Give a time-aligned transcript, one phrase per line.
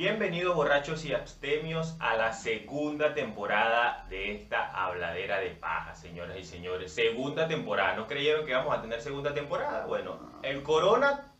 [0.00, 6.44] Bienvenidos borrachos y abstemios a la segunda temporada de esta habladera de paja, señoras y
[6.44, 6.90] señores.
[6.90, 7.96] Segunda temporada.
[7.96, 9.84] ¿No creyeron que íbamos a tener segunda temporada?
[9.84, 11.30] Bueno, el Corona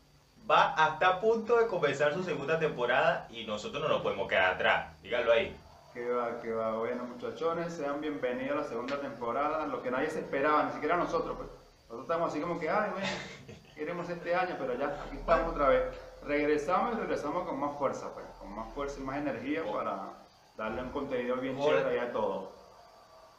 [0.47, 4.53] va hasta a punto de comenzar su segunda temporada y nosotros no nos podemos quedar
[4.53, 5.01] atrás.
[5.01, 5.57] Díganlo ahí.
[5.95, 6.77] Que va, que va.
[6.77, 9.65] Bueno, muchachones, sean bienvenidos a la segunda temporada.
[9.65, 11.35] Lo que nadie se esperaba, ni siquiera nosotros.
[11.35, 11.49] Pues.
[11.89, 13.07] Nosotros estamos así como que, ay, bueno,
[13.75, 15.81] queremos este año, pero ya, aquí estamos otra vez.
[16.23, 20.09] Regresamos y regresamos con más fuerza, pues, con más fuerza y más energía para
[20.57, 22.51] darle un contenido bien Por- chévere a todo.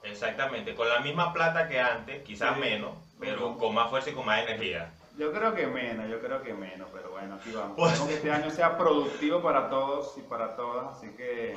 [0.02, 2.60] Exactamente, con la misma plata que antes, quizás Sí.
[2.60, 4.92] menos, pero con más fuerza y con más energía.
[5.16, 7.74] Yo creo que menos, yo creo que menos, pero bueno, aquí vamos.
[7.76, 11.54] Pues- que este año sea productivo para todos y para todas, así que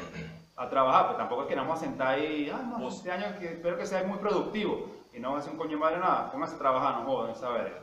[0.58, 3.12] a trabajar, pues tampoco es que nos vamos a sentar ahí, ah, no, Pues- este
[3.12, 5.98] año que- espero que sea muy productivo y no va a ser un coño madre
[5.98, 7.82] nada, póngase a trabajar, no jodan, esa verga.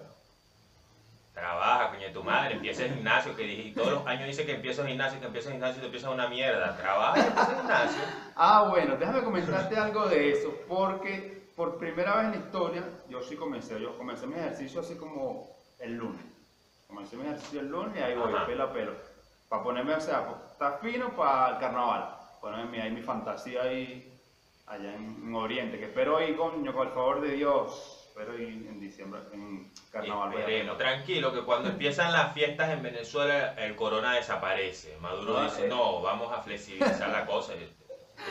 [1.34, 4.52] Trabaja, coño de tu madre, empieza el gimnasio, que dije, todos los años dice que
[4.54, 6.76] empiezo el gimnasio, que empiezo el gimnasio y te empieza una mierda.
[6.76, 8.02] Trabaja empieza el gimnasio.
[8.36, 13.22] Ah, bueno, déjame comentarte algo de eso, porque por primera vez en la historia, yo
[13.22, 16.24] sí comencé, yo comencé mi ejercicio así como el lunes.
[16.86, 18.46] Comencé mi ejercicio el lunes y ahí voy, Ajá.
[18.46, 18.92] pelo a pelo.
[19.48, 22.14] Para ponerme, o sea, está fino para el carnaval.
[22.42, 24.20] Ponerme ahí mi fantasía ahí,
[24.66, 28.66] allá en, en Oriente, que espero ir, coño, con el favor de Dios, espero ir
[28.68, 30.34] en diciembre, en carnaval.
[30.34, 34.98] Esperemos, tranquilo, que cuando empiezan las fiestas en Venezuela, el corona desaparece.
[35.00, 35.68] Maduro dice, eh.
[35.68, 37.74] no, vamos a flexibilizar la cosa y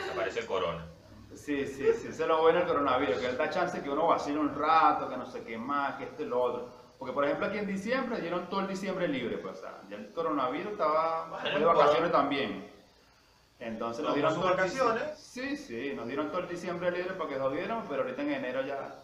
[0.00, 0.86] desaparece el corona.
[1.34, 4.38] Sí, sí, sí, eso es lo bueno del coronavirus, que da chance que uno vacile
[4.38, 6.68] un rato, que no sé qué más, que esto y lo otro.
[6.96, 9.96] Porque, por ejemplo, aquí en diciembre dieron todo el diciembre libre, pues, o sea, ya
[9.96, 12.70] el coronavirus estaba Bueno, de vacaciones también.
[13.58, 15.18] Entonces nos dieron sus todo vacaciones.
[15.18, 18.62] Sí, sí, nos dieron todo el diciembre libre para que jodieran, pero ahorita en enero
[18.62, 19.01] ya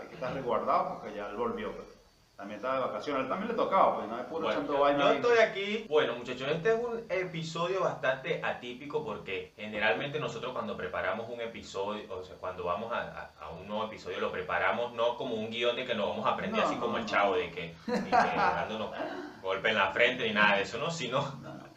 [0.00, 1.88] hay que estar resguardado porque ya él volvió, pues.
[2.36, 5.04] También estaba de vacaciones, él también le tocaba, pues, no es puro Bueno, yo, vaina
[5.06, 5.86] yo estoy aquí.
[5.88, 12.04] Bueno, muchachos, este es un episodio bastante atípico porque generalmente nosotros cuando preparamos un episodio,
[12.14, 15.50] o sea, cuando vamos a, a- a un nuevo episodio, lo preparamos no como un
[15.50, 18.04] guion de que nos vamos a aprender No, así como el chavo, de que, ni
[18.04, 18.90] que dándonos
[19.42, 20.92] golpe en la frente ni nada de eso, ¿no?
[20.92, 21.67] Sino No, no.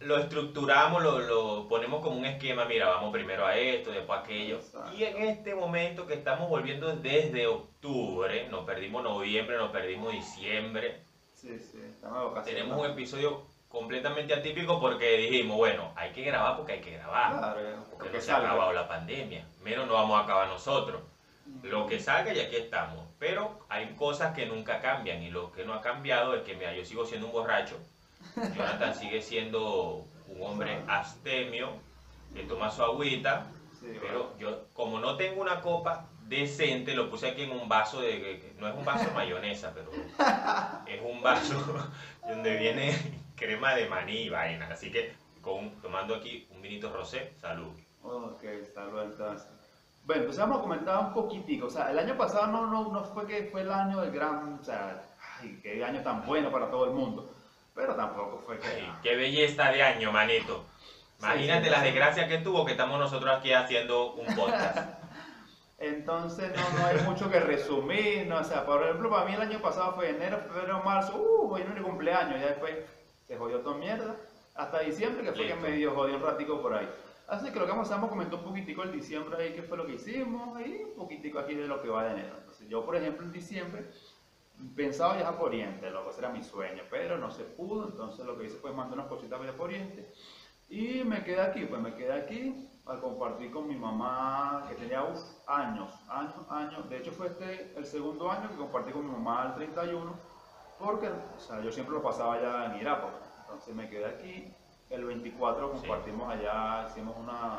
[0.00, 4.22] Lo estructuramos, lo, lo ponemos como un esquema, mira, vamos primero a esto, después a
[4.22, 4.56] aquello.
[4.56, 4.92] Exacto.
[4.96, 11.02] Y en este momento que estamos volviendo desde octubre, nos perdimos noviembre, nos perdimos diciembre,
[11.40, 16.72] Sí, sí, estamos tenemos un episodio completamente atípico porque dijimos, bueno, hay que grabar porque
[16.74, 17.38] hay que grabar.
[17.38, 21.00] Claro, Porque porque no se ha acabado la pandemia, menos no vamos a acabar nosotros.
[21.62, 23.06] Lo que salga y aquí estamos.
[23.18, 26.74] Pero hay cosas que nunca cambian y lo que no ha cambiado es que, mira,
[26.74, 27.78] yo sigo siendo un borracho.
[28.36, 31.70] Jonathan sigue siendo un hombre abstemio
[32.34, 33.46] que toma su agüita.
[33.78, 33.86] Sí.
[34.00, 38.54] Pero yo, como no tengo una copa decente, lo puse aquí en un vaso de.
[38.58, 39.90] no es un vaso de mayonesa, pero
[40.86, 41.90] es un vaso
[42.28, 42.96] donde viene
[43.36, 44.68] crema de maní y vaina.
[44.70, 47.72] Así que con, tomando aquí un vinito rosé, salud.
[48.02, 49.48] Ok, salud entonces.
[50.04, 51.66] Bueno, entonces vamos a comentar un poquitico.
[51.66, 54.58] O sea, el año pasado no, no, no fue que fue el año del gran,
[54.60, 55.02] o sea,
[55.40, 57.30] ay, qué año tan bueno para todo el mundo.
[57.80, 58.66] Pero tampoco fue que...
[58.66, 60.64] Ay, qué belleza de año, manito.
[61.18, 61.86] Imagínate sí, las sí.
[61.86, 64.78] desgracias que tuvo que estamos nosotros aquí haciendo un podcast.
[65.78, 69.40] Entonces no, no hay mucho que resumir, no, o sea, por ejemplo, para mí el
[69.40, 72.74] año pasado fue enero, febrero, marzo, uh, vino mi cumpleaños, ya después
[73.26, 74.14] se jodió toda mierda,
[74.54, 75.66] hasta diciembre que fue que Listo.
[75.66, 76.86] medio jodió un ratico por ahí.
[77.28, 79.78] Así que lo que vamos a hacer, comentar un poquitico el diciembre ahí, qué fue
[79.78, 82.34] lo que hicimos, ahí un poquitico aquí de lo que va de enero.
[82.40, 83.86] Entonces yo, por ejemplo, en diciembre
[84.76, 88.38] pensaba viajar por Oriente, lo que era mi sueño, pero no se pudo, entonces lo
[88.38, 90.12] que hice fue mandar unas cositas de por Oriente.
[90.68, 95.04] Y me quedé aquí, pues me quedé aquí al compartir con mi mamá, que tenía
[95.04, 96.88] uf, años, años, años.
[96.88, 100.12] De hecho, fue este el segundo año que compartí con mi mamá el 31,
[100.78, 103.08] porque o sea, yo siempre lo pasaba allá en Irapo.
[103.40, 104.54] Entonces me quedé aquí.
[104.90, 107.58] El 24 compartimos allá, hicimos una,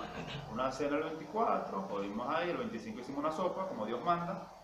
[0.51, 2.49] una cena el 24, jodimos ahí.
[2.49, 4.60] El 25 hicimos una sopa, como Dios manda.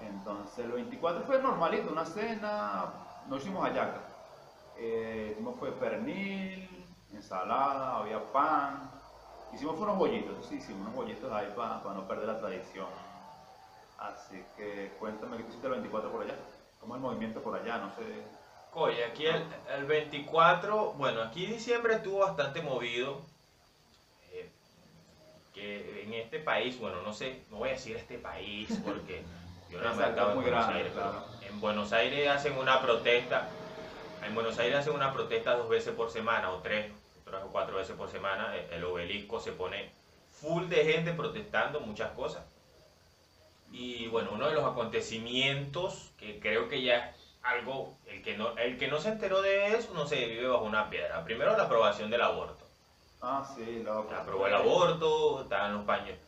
[0.00, 2.92] Entonces el 24 fue normalito, una cena,
[3.26, 4.00] no hicimos hallaca.
[4.76, 6.68] Eh, hicimos fue pernil,
[7.12, 8.90] ensalada, había pan.
[9.52, 12.88] Hicimos unos bollitos, sí, hicimos unos bollitos ahí para no perder la tradición.
[13.98, 16.34] Así que cuéntame qué hiciste el 24 por allá.
[16.80, 17.78] ¿Cómo es el movimiento por allá?
[17.78, 18.02] No sé.
[18.72, 19.44] Oye, aquí el,
[19.76, 23.22] el 24, bueno, aquí diciembre estuvo bastante movido.
[24.32, 24.50] eh,
[25.52, 29.24] que en este país, bueno, no sé, no voy a decir este país porque
[29.74, 30.92] yo no Exacto, en muy Buenos grande, Aires.
[30.92, 31.24] claro.
[31.42, 33.48] En Buenos Aires hacen una protesta,
[34.26, 36.90] en Buenos Aires hacen una protesta dos veces por semana o tres,
[37.24, 38.54] tres o cuatro veces por semana.
[38.56, 39.90] El, el obelisco se pone
[40.40, 42.42] full de gente protestando muchas cosas.
[43.72, 47.12] Y bueno, uno de los acontecimientos que creo que ya
[47.42, 50.64] algo, el que, no, el que no se enteró de eso no se vive bajo
[50.64, 51.24] una piedra.
[51.24, 52.64] Primero la aprobación del aborto.
[53.20, 54.14] Ah, sí, loco.
[54.14, 56.20] Aprobó el aborto, estaban los pañuelos,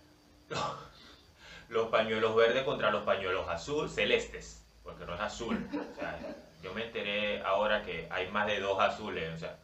[1.69, 5.69] los pañuelos verdes contra los pañuelos azul, celestes, porque no es azul.
[5.73, 6.19] O sea,
[6.63, 9.57] yo me enteré ahora que hay más de dos azules, o sea,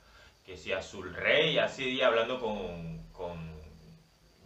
[0.44, 3.52] que si azul rey, así día hablando con, con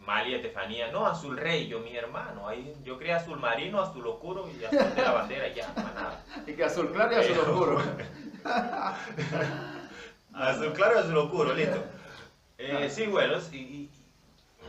[0.07, 4.07] Mali y Estefanía, no, azul rey, yo mi hermano, ahí yo creía azul marino, azul
[4.07, 6.25] oscuro y azul de la bandera, y ya, más nada.
[6.47, 7.83] Y que azul claro y azul oscuro.
[10.35, 11.83] Azul claro y azul oscuro, listo.
[12.59, 13.91] Eh, sí, bueno, sí,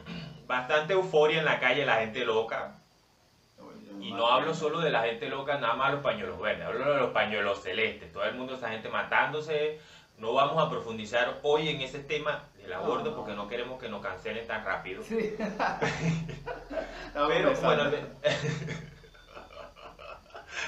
[0.48, 2.77] bastante euforia en la calle, la gente loca.
[4.08, 7.00] Y no hablo solo de la gente loca, nada más los pañuelos verdes, hablo de
[7.02, 9.82] los pañuelos celestes, todo el mundo, esa gente matándose.
[10.18, 14.02] No vamos a profundizar hoy en ese tema del aborto porque no queremos que nos
[14.02, 15.04] cancelen tan rápido.
[15.04, 15.36] Sí.
[17.14, 17.52] Pero bueno,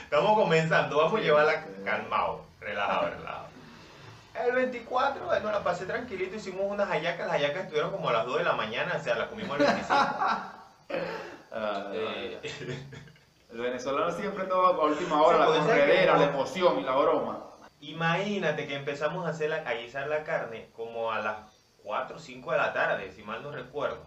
[0.03, 3.47] estamos comenzando, vamos a llevarla calmado, relajado, relajado.
[4.35, 8.25] El 24, bueno, la pasé tranquilito, hicimos unas hallacas, las hallacas estuvieron como a las
[8.25, 9.95] 2 de la mañana, o sea, las comimos el 25.
[11.51, 12.39] Ah, Eh,
[13.51, 16.95] El venezolano siempre todo a última hora, Sí, la sabes corredera, la emoción y la
[16.95, 17.45] broma.
[17.81, 21.37] imagínate que empezamos a, hacer la- a guisar la carne como a las
[21.83, 24.05] 4 o 5 de la tarde, si mal no recuerdo.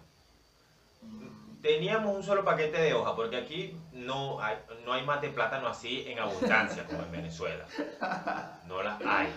[1.63, 6.05] Teníamos un solo paquete de hoja, porque aquí no hay, no hay mate plátano así
[6.09, 7.65] en abundancia como en Venezuela.
[8.67, 9.33] No las hay.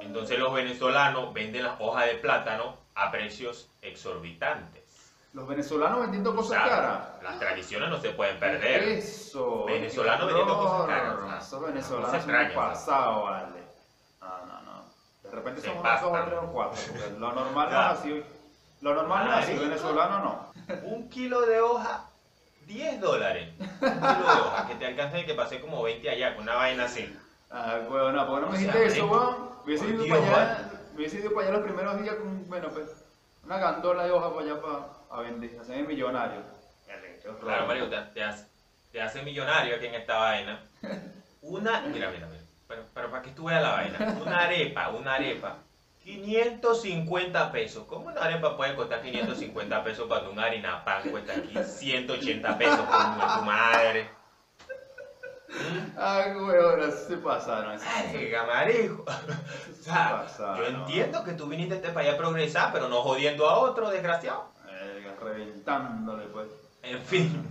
[0.00, 4.83] Entonces los venezolanos venden las hojas de plátano a precios exorbitantes.
[5.34, 7.08] Los venezolanos vendiendo cosas caras.
[7.20, 8.84] Las tradiciones no se pueden perder.
[8.84, 9.64] Eso.
[9.64, 13.62] Venezolano qué vendiendo cosas caras, o sea, Esos no venezolanos se son pasados, vale.
[14.20, 14.84] No, no, no.
[15.24, 16.82] De repente son unos dos o tres o cuatro.
[16.88, 18.24] porque Lo normal no es así.
[18.80, 20.52] Lo normal no es así, venezolano no.
[20.84, 22.04] Un kilo de hoja,
[22.66, 23.54] 10 dólares.
[23.58, 26.54] Un kilo de hoja, que te alcanza y que pasé como 20 allá, con una
[26.54, 27.12] vaina así.
[27.50, 29.50] Ah, weón, no, ¿por qué no me dijiste eso, weón?
[29.64, 32.86] Hubiese ido para allá los primeros días con, bueno, pues,
[33.44, 36.42] una gandola de hoja para allá para a vender, hacerme millonario.
[37.40, 38.46] Claro, Mario, te, te hace,
[38.92, 40.62] te hace millonario aquí en esta vaina.
[41.42, 42.42] Una, mira, mira, mira.
[42.68, 44.16] Pero, pero para que tú veas la vaina.
[44.20, 45.58] Una arepa, una arepa.
[46.02, 47.86] 550 pesos.
[47.86, 52.80] ¿Cómo una arepa puede costar 550 pesos cuando una harina pan cuesta aquí 180 pesos?
[52.80, 54.10] Como tu madre.
[55.48, 55.96] ¿Mm?
[55.96, 57.78] Ay, weón, se pasaron.
[57.78, 59.04] se Ay, gamarijo.
[59.70, 60.56] O sea, pasaron.
[60.58, 64.53] yo entiendo que tú viniste para allá a progresar, pero no jodiendo a otro, desgraciado.
[65.24, 66.48] Reventándole, pues.
[66.82, 67.50] En fin.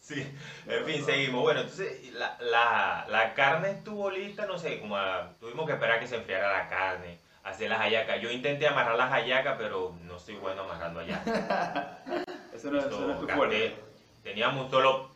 [0.00, 0.20] Sí,
[0.66, 1.40] en fin, seguimos.
[1.42, 5.98] Bueno, entonces la, la, la carne estuvo lista, no sé, como a- tuvimos que esperar
[5.98, 8.20] que se enfriara la carne, hacer las hallacas.
[8.20, 11.98] Yo intenté amarrar las hallacas, pero no soy bueno amarrando hallacas.
[12.54, 13.76] Eso no, eso no es tu Gasté- fuerte.
[14.22, 15.10] teníamos solo,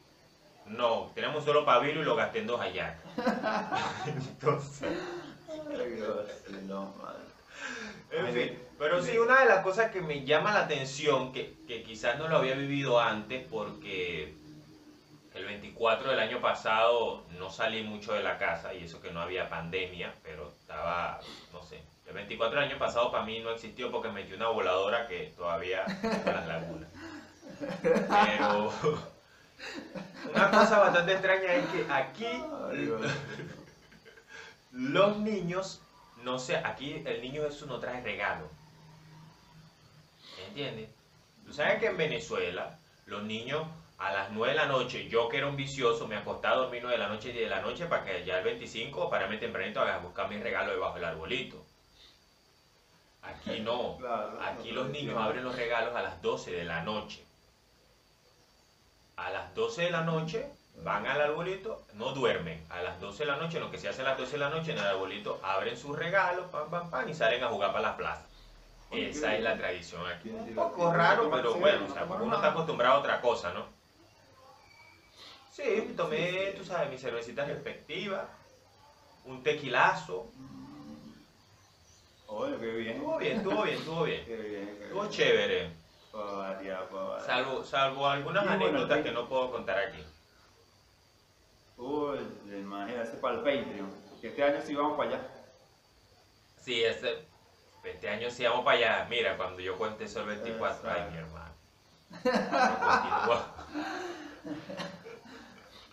[0.67, 3.01] no, teníamos solo pabilo y lo gasté en dos hallacas.
[4.07, 4.89] Entonces,
[6.67, 7.19] no, madre.
[8.11, 8.59] en fin.
[8.79, 12.29] Pero sí, una de las cosas que me llama la atención, que, que quizás no
[12.29, 14.35] lo había vivido antes, porque
[15.35, 19.21] el 24 del año pasado no salí mucho de la casa, y eso que no
[19.21, 21.21] había pandemia, pero estaba,
[21.53, 21.81] no sé.
[22.07, 25.83] El 24 del año pasado para mí no existió porque metí una voladora que todavía
[25.85, 26.89] está en las lagunas.
[27.83, 28.73] Pero
[30.35, 32.27] una cosa bastante extraña es que aquí
[34.73, 35.83] los niños,
[36.23, 38.49] no sé, aquí el niño Jesús no trae regalo.
[40.47, 40.91] ¿Entiendes?
[41.47, 43.67] Tú sabes que en Venezuela los niños
[43.99, 46.83] a las 9 de la noche, yo que era un vicioso, me acostaba a dormir
[46.83, 49.81] 9 de la noche, 10 de la noche para que ya el 25 pararme tempranito
[49.81, 51.65] a buscar mi regalo debajo del arbolito.
[53.23, 53.99] Aquí no.
[54.41, 57.25] Aquí los niños abren los regalos a las 12 de la noche.
[59.17, 62.65] A las 12 de la noche van al arbolito, no duermen.
[62.71, 64.51] A las 12 de la noche, lo que se hace a las 12 de la
[64.51, 67.91] noche en el arbolito, abren sus regalos, pam, pam, pam, y salen a jugar para
[67.91, 68.27] la plaza.
[68.91, 70.31] Oye, Esa es la tradición aquí.
[70.31, 73.53] Un poco raro, ¿Tomaste pero bueno, o ¿No sea, uno está acostumbrado a otra cosa,
[73.53, 73.67] ¿no?
[75.53, 78.29] Sí, tomé, tú sabes, mi cervecita respectiva,
[79.25, 80.31] un tequilazo.
[82.29, 82.97] Oye, qué bien.
[82.97, 84.25] Estuvo bien, estuvo bien, estuvo bien.
[84.25, 85.71] Qué bien, qué Estuvo chévere.
[87.27, 90.03] Salvo, salvo algunas anécdotas que no puedo contar aquí.
[91.79, 93.91] Uy, imagínate para el Patreon.
[94.21, 95.29] Que este año sí vamos para allá.
[96.61, 97.27] Sí, este,
[97.85, 99.07] este año sí vamos para allá.
[99.09, 101.13] Mira, cuando yo cuente eso el 24, ay, Exacto.
[101.13, 101.55] mi hermano.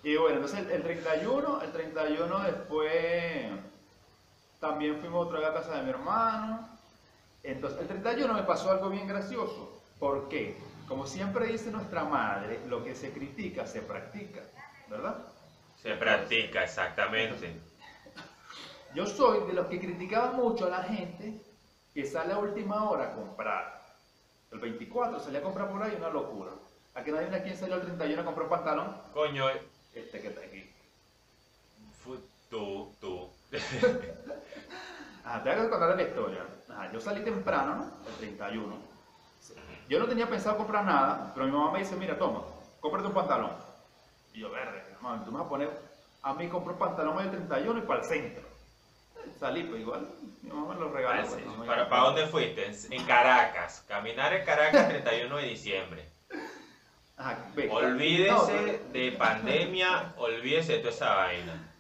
[0.04, 2.94] Y bueno, entonces el, el 31, el 31 después
[4.60, 6.70] también fuimos otra vez a casa de mi hermano.
[7.42, 9.82] Entonces, el 31 me pasó algo bien gracioso.
[10.00, 10.58] ¿Por qué?
[10.88, 14.42] Como siempre dice nuestra madre, lo que se critica se practica,
[14.90, 15.26] ¿verdad?
[15.86, 17.62] Se practica, exactamente.
[18.96, 21.40] Yo soy de los que criticaba mucho a la gente
[21.94, 23.86] que sale a última hora a comprar.
[24.50, 26.54] El 24 salía a comprar por ahí una locura.
[26.96, 28.98] ¿A que nadie aquí salió el 31 a comprar un pantalón?
[29.14, 29.46] Coño,
[29.94, 30.74] Este que está aquí.
[32.50, 33.30] tú, tú.
[35.24, 36.46] Ajá, te voy a contar la historia.
[36.68, 38.10] Ajá, yo salí temprano, ¿no?
[38.10, 38.76] El 31.
[39.88, 42.42] Yo no tenía pensado comprar nada, pero mi mamá me dice, mira, toma,
[42.80, 43.65] cómprate un pantalón.
[44.36, 45.70] Y yo, verde, mamá, tú me vas a poner,
[46.22, 48.44] a mí compré un pantalón el 31 y para el centro.
[49.40, 50.08] Salí, pues igual,
[50.42, 51.22] mi mamá me lo regaló.
[51.22, 51.50] Ah, pues, sí.
[51.66, 51.90] ¿Para.
[51.90, 52.72] ¿Para dónde fuiste?
[52.92, 53.84] En Caracas.
[53.88, 56.10] Caminar en Caracas 31 de diciembre.
[57.18, 61.72] Ajá, ve, no, Olvídese pero- de pandemia, olvídese de toda esa vaina.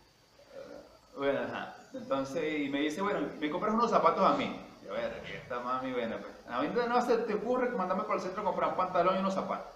[1.17, 1.75] Bueno, ajá.
[1.93, 4.59] Entonces, y me dice, bueno, me compras unos zapatos a mí.
[4.85, 6.33] Yo, a ver, que esta mami buena, pues.
[6.49, 9.19] A mí no se te ocurre mandarme por el centro a comprar un pantalón y
[9.19, 9.73] unos zapatos.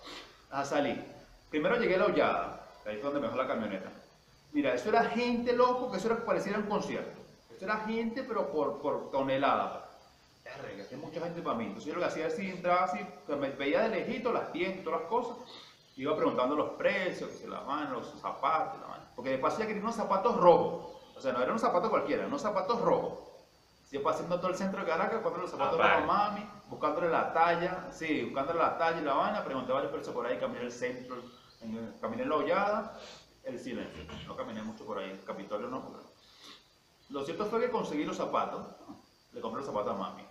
[0.49, 1.03] A salir.
[1.49, 2.58] Primero llegué a la hollada, que
[2.89, 3.91] ahí fue donde me dejó la camioneta.
[4.51, 7.19] Mira, eso era gente loco, que eso era que pareciera un concierto.
[7.55, 9.89] Eso era gente, pero por, por tonelada.
[10.43, 11.65] Verga, que mucha gente para mí.
[11.65, 14.79] Entonces yo lo que hacía así, entraba así, que me veía de lejito las tiendas
[14.79, 15.37] y todas las cosas.
[15.95, 19.03] Iba preguntando los precios, que se la mano, los zapatos, la mano.
[19.15, 20.95] Porque de paso ya quería unos zapatos rojos.
[21.15, 23.19] O sea, no eran unos zapatos cualquiera, eran unos zapatos rojos.
[23.91, 27.87] Yo pasando todo el centro de Caracas, comprando los zapatos de mami, buscándole la talla,
[27.91, 31.17] sí, buscándole la talla y la vaina, pregunté varios precios por ahí, caminé el centro,
[31.61, 32.99] en- caminé la hollada,
[33.43, 34.03] el silencio.
[34.27, 35.83] No caminé mucho por ahí, el Capitolio no.
[37.09, 38.67] Lo cierto fue que conseguí los zapatos,
[39.33, 40.23] le compré los zapatos a mami.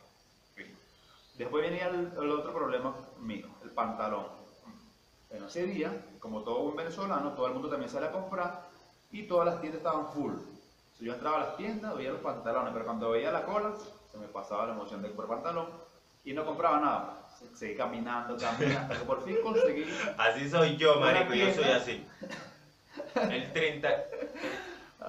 [1.37, 4.27] Después venía el, otro problema mío, el pantalón.
[5.31, 8.69] En ese día, como todo buen venezolano, todo el mundo también sale a comprar
[9.13, 10.33] y todas las tiendas estaban full.
[10.97, 13.73] Si yo entraba a las tiendas, veía los pantalones, pero cuando veía la cola,
[14.11, 15.69] se me pasaba la emoción de comprar pantalón
[16.25, 17.28] y no compraba nada.
[17.39, 19.87] Se- Seguí caminando, caminando, hasta que por fin conseguí.
[20.17, 22.07] Así soy yo, marico, yo soy así.
[23.31, 23.89] El 30...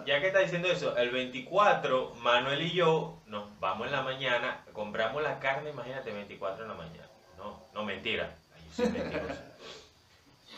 [0.06, 4.64] Ya que está diciendo eso, el 24, Manuel y yo nos vamos en la mañana,
[4.72, 7.08] compramos la carne, imagínate, 24 en la mañana.
[7.38, 8.36] No, no, mentira.
[8.56, 9.42] Ay, yo soy mentiroso.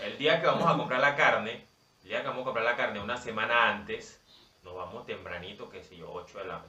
[0.04, 1.66] El día que vamos a comprar la carne,
[2.04, 4.20] el día que vamos a comprar la carne una semana antes,
[4.64, 6.62] nos vamos tempranito, qué sé yo, 8 de la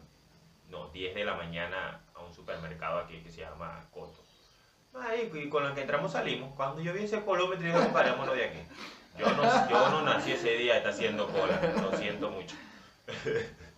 [0.71, 4.23] no, 10 de la mañana a un supermercado aquí que se llama Coto.
[5.35, 6.55] Y con la que entramos salimos.
[6.55, 8.59] Cuando yo vi ese colómetro, dije, parémonos de aquí.
[9.19, 12.57] Yo no, yo no nací ese día, está haciendo cola, lo siento mucho.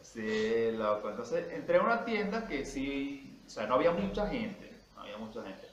[0.00, 1.10] Sí, loco.
[1.10, 5.16] Entonces entré a una tienda que sí, o sea, no había mucha gente, no había
[5.16, 5.68] mucha gente.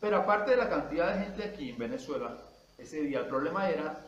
[0.00, 2.36] Pero aparte de la cantidad de gente aquí en Venezuela,
[2.78, 4.00] ese día el problema era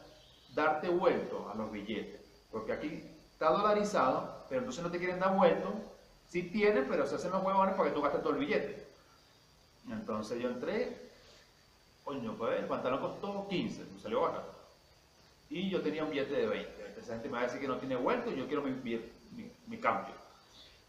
[0.55, 2.21] darte vuelto a los billetes.
[2.51, 5.75] Porque aquí está dolarizado, pero entonces no te quieren dar vuelto.
[6.27, 8.88] Sí tienen, pero se hacen los huevones para que tú gastes todo el billete.
[9.91, 10.97] Entonces yo entré,
[12.05, 14.55] coño, pues el pantalón costó 15, me salió barato.
[15.51, 16.95] Y yo tenía un billete de 20.
[17.01, 19.11] Esa gente me va a decir que no tiene vuelto y yo quiero mi, billete-
[19.33, 20.15] mi, mi cambio.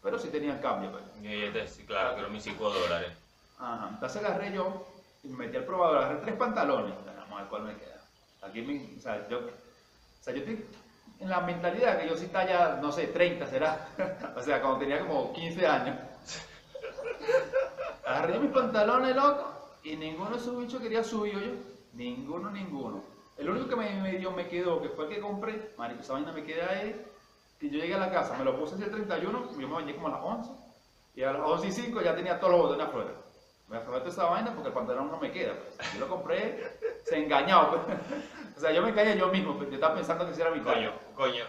[0.02, 1.04] Pero sí tenían cambio, pues.
[1.22, 3.10] Y este, sí, claro, quiero mis 5 dólares.
[3.58, 3.88] Ajá.
[3.92, 4.86] Entonces agarré yo
[5.22, 6.94] y me metí al probador, agarré tres pantalones.
[7.04, 8.00] Vamos a ver cuál me queda.
[8.42, 10.64] Aquí me, o sea, yo, o sea, yo estoy
[11.20, 13.88] en la mentalidad que yo sí talla, no sé, 30 será.
[14.36, 15.96] o sea, cuando tenía como 15 años.
[18.20, 19.50] Agarré mis pantalones, loco,
[19.82, 21.52] y ninguno de esos bichos quería subir yo.
[21.94, 23.02] Ninguno, ninguno.
[23.38, 26.30] El único que me, medio me quedó, que fue el que compré, marico, esa vaina
[26.30, 27.02] me queda ahí,
[27.58, 29.94] que yo llegué a la casa, me lo puse así el 31, yo me bañé
[29.94, 30.50] como a las 11,
[31.14, 33.10] y a las 11 y 5 ya tenía todos los botones afuera.
[33.70, 35.52] Me aprovecho esa vaina porque el pantalón no me queda.
[35.54, 35.92] pues.
[35.94, 36.60] Yo lo compré,
[37.04, 37.84] se engañado.
[37.84, 37.98] pues.
[38.56, 39.70] O sea, yo me engañé yo mismo, pues.
[39.70, 41.44] yo estaba pensando que ese era mi Coño, coño.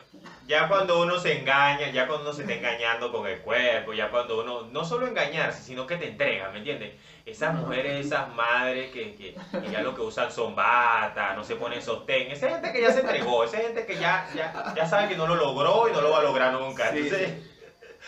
[0.47, 4.09] Ya cuando uno se engaña, ya cuando uno se está engañando con el cuerpo, ya
[4.09, 6.93] cuando uno, no solo engañarse, sino que te entrega, ¿me entiendes?
[7.25, 11.57] Esas mujeres, esas madres que, que, que ya lo que usan son bata, no se
[11.57, 15.09] ponen sostén, esa gente que ya se entregó, esa gente que ya, ya, ya sabe
[15.09, 16.91] que no lo logró y no lo va a lograr nunca.
[16.91, 17.31] Sí, Entonces,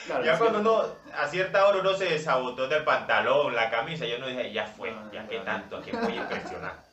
[0.06, 0.84] Claro, ya cuando uno,
[1.16, 4.92] a cierta hora uno se desabotó del pantalón, la camisa, yo no dije, ya fue,
[4.92, 5.44] No, ya no, que no.
[5.46, 6.84] tanto, a quién voy a impresionar.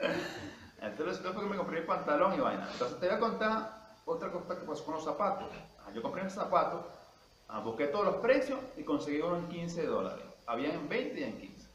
[0.80, 2.68] Entonces lo fue que me compré el pantalón y vaina.
[2.72, 3.70] Entonces te voy a contar
[4.04, 5.46] otra cosa que pasó con los zapatos.
[5.86, 6.88] Ah, Yo compré el zapato,
[7.48, 10.24] ah, busqué todos los precios y conseguí uno en 15 dólares.
[10.46, 11.68] Habían en 20 y en 15.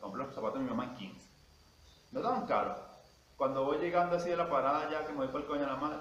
[0.00, 1.28] Compré los zapatos de mi mamá en 15.
[2.12, 2.78] No estaban caros.
[3.36, 5.68] Cuando voy llegando así de la parada ya que me voy por el coño a
[5.68, 5.98] la madre,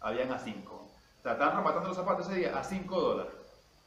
[0.00, 0.83] habían a 5.
[1.24, 3.32] Sea, estaban rematando los zapatos ese día a 5 dólares.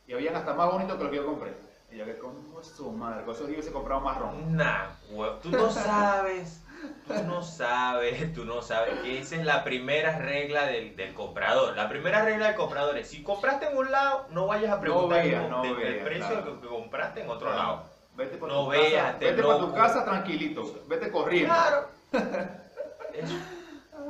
[0.08, 1.54] Y habían hasta más bonitos que los que yo compré.
[1.92, 4.58] Y yo que con su madre, con esos días se compraba marrón.
[4.58, 6.64] Nah, hue- tú no sabes,
[7.08, 11.76] tú no sabes, tú no sabes que esa es la primera regla del, del comprador.
[11.76, 15.24] La primera regla del comprador es, si compraste en un lado, no vayas a preguntar
[15.24, 16.60] veas, el- no del- precio claro.
[16.60, 17.84] que, compraste en otro lado.
[18.16, 21.54] Vete para No tu veas, casa, te vete para tu casa tranquilito, vete corriendo.
[21.54, 21.88] Claro.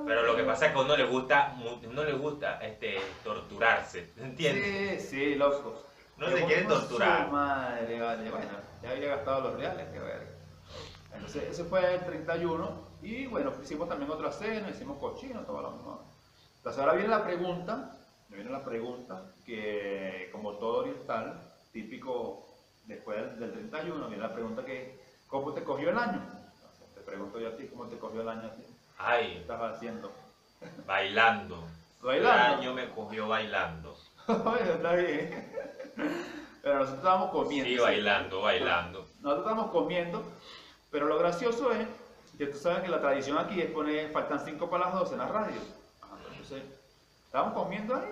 [0.08, 4.14] Pero lo que pasa es que a uno le gusta, uno le gusta este, torturarse,
[4.16, 5.04] ¿entiendes?
[5.04, 5.84] Sí, sí, loco.
[6.16, 7.30] No se quiere torturar.
[7.30, 8.32] Madre, vale.
[8.32, 10.32] Bueno, ya había gastado los reales, qué verga.
[11.14, 12.88] Entonces, ese fue el 31.
[13.02, 16.02] Y bueno, hicimos también otra cena, hicimos cochino, todo lo mismo.
[16.56, 17.98] Entonces, ahora viene la pregunta,
[18.30, 21.42] viene la pregunta que, como todo oriental,
[21.74, 22.48] típico
[22.86, 26.22] después del, del 31, viene la pregunta que, ¿cómo te cogió el año?
[26.22, 28.64] Entonces, te pregunto yo a ti, ¿cómo te cogió el año a ti?
[28.98, 30.12] ¿Qué Ay, estás haciendo?
[30.86, 31.64] bailando.
[32.02, 32.12] ¿Bailando?
[32.12, 33.96] El año me cogió bailando.
[34.28, 35.54] Oye, está bien.
[36.62, 37.70] Pero nosotros estábamos comiendo.
[37.70, 39.00] Sí, bailando, bailando.
[39.22, 40.24] Nosotros estábamos comiendo,
[40.92, 41.88] pero lo gracioso es
[42.38, 45.20] que tú sabes que la tradición aquí es poner, faltan 5 para las 12 en
[45.20, 45.62] la radio.
[46.02, 46.64] Ah, Entonces,
[47.26, 48.10] estábamos comiendo ahí,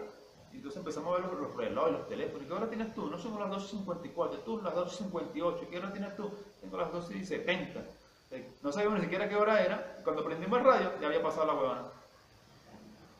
[0.53, 2.43] y entonces empezamos a ver los, los relojes, los teléfonos.
[2.43, 3.07] ¿Y qué hora tienes tú?
[3.07, 5.67] No son las 12.54, tú las 12.58.
[5.69, 6.31] ¿Qué hora tienes tú?
[6.61, 7.83] Tengo las 12.70.
[8.31, 9.97] Eh, No sabíamos ni siquiera qué hora era.
[10.03, 11.81] Cuando prendimos el radio, ya había pasado la huevona.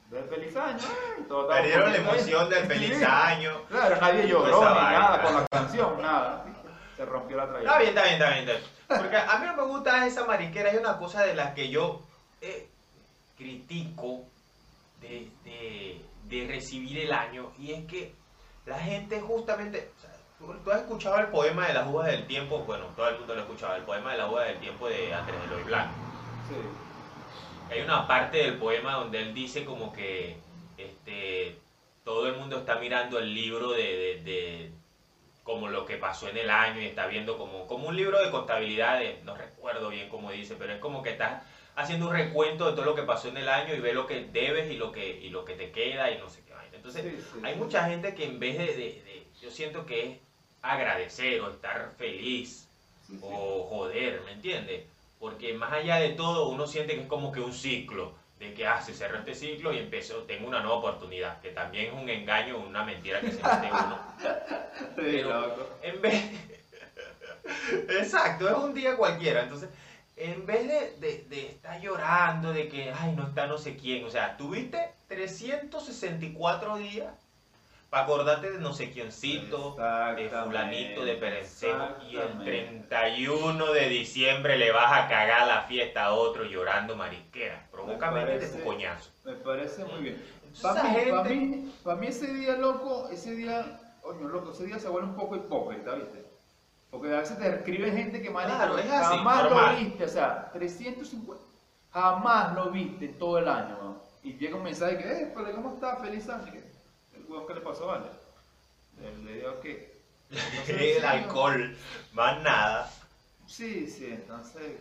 [0.05, 1.47] Entonces, feliz año.
[1.47, 3.61] Perdieron la emoción del feliz año.
[3.69, 6.45] Claro, nadie lloró ni nada con la canción, nada.
[6.95, 9.01] Se rompió la Está bien, está bien, está bien, está bien.
[9.01, 10.69] Porque a mí no me gusta esa mariquera.
[10.71, 12.01] Hay una cosa de las que yo
[12.41, 12.69] eh,
[13.37, 14.23] critico
[15.01, 17.51] de, de- de recibir el año.
[17.59, 18.13] Y es que
[18.65, 19.91] la gente justamente...
[19.97, 20.14] o sea,
[20.63, 22.59] tú, has escuchado el poema de las uvas del tiempo.
[22.59, 23.75] Bueno, todo el mundo lo ha escuchado.
[23.75, 25.93] El poema de las uvas del tiempo de Andrés Eloy Blanco.
[26.49, 26.55] Sí.
[27.71, 30.37] Hay una parte del poema donde él dice como que
[30.77, 31.57] este,
[32.03, 34.71] todo el mundo está mirando el libro de, de- de
[35.43, 38.31] como lo que pasó en el año y está viendo como, como un libro de
[38.31, 41.43] contabilidad, de- no recuerdo bien cómo dice, pero es como que estás
[41.75, 44.21] haciendo un recuento de todo lo que pasó en el año y ve lo que
[44.31, 46.75] debes y lo que, y lo que te queda y no sé qué vaina.
[46.77, 47.59] Entonces, Sí, sí, hay sí.
[47.59, 50.19] mucha gente que en vez de, de- de- yo siento que es
[50.71, 52.67] agradecer o estar feliz
[53.07, 53.19] Sí, sí.
[53.21, 54.83] o joder, ¿me entiendes?
[55.19, 58.65] Porque más allá de todo, uno siente que es como que un ciclo, de que
[58.67, 62.09] ah, se cerró este ciclo y empezó, tengo una nueva oportunidad, que también es un
[62.09, 63.99] engaño, una mentira que se mete uno.
[64.95, 65.69] Pero-.
[65.83, 66.23] En vez,
[67.89, 69.69] exacto, es un día cualquiera, entonces,
[70.17, 74.03] en vez de, de- de estar llorando de que, ay, no está no sé quién,
[74.05, 77.13] o sea, tuviste 364 días
[77.95, 79.77] para acordarte de no sé quiéncito,
[80.17, 82.87] de fulanito, de perencejo, y el Exactamente.
[82.89, 87.65] 31 de diciembre le vas a cagar la fiesta a otro llorando mariquera.
[87.71, 89.11] Provócame de tu coñazo.
[89.23, 90.21] Me parece muy bien.
[90.61, 94.65] Para mí, gente- pa' mí, pa' mí ese día, loco, ese día, coño, loco, ese
[94.65, 96.25] día se vuelve un poco hipócrita, ¿viste?
[96.91, 99.75] Porque a veces te escribe gente que marico, Claro, es así, jamás normal.
[99.75, 101.41] lo viste, o sea, 350,
[101.93, 104.01] jamás lo viste todo el año, ¿no?
[104.21, 105.95] Y llega un mensaje que, eh, pero ¿cómo está?
[105.97, 106.51] Feliz año.
[107.25, 108.05] Y que, El huevo, ¿qué le pasó, vale?
[109.01, 109.95] Le, le dio que...
[110.67, 111.75] El alcohol,
[112.13, 112.91] más nada.
[113.47, 114.79] Sí, sí, entonces,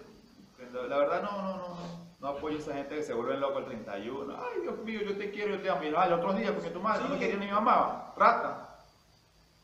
[0.72, 1.76] la, verdad no, no, no,
[2.20, 4.34] no, apoyo a esa gente que se vuelve loco el 31.
[4.36, 5.84] Ay, Dios mío, yo te quiero, yo te amo.
[5.84, 8.78] Y ah, el otro día, porque tu madre no me quería ni mi mamá, rata.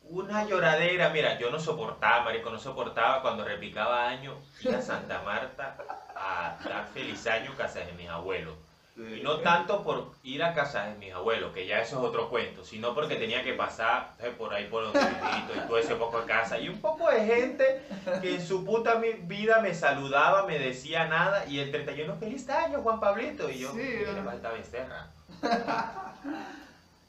[0.03, 5.23] Una lloradera, mira, yo no soportaba, marico, no soportaba cuando repicaba año, ir a Santa
[5.23, 5.77] Marta
[6.15, 8.55] a dar feliz año casa de mis abuelos.
[9.09, 12.29] Y no tanto por ir a casa de mis abuelos, que ya eso es otro
[12.29, 16.21] cuento, sino porque tenía que pasar por ahí por los vivito y todo ese poco
[16.21, 16.59] de casa.
[16.59, 17.83] Y un poco de gente
[18.21, 22.83] que en su puta vida me saludaba, me decía nada, y el 31, feliz año,
[22.83, 23.49] Juan Pablito.
[23.51, 24.25] Y yo, Sí, ¿qué le ¿verdad?
[24.25, 25.07] falta Becerra?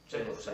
[0.08, 0.52] Sí, o sea,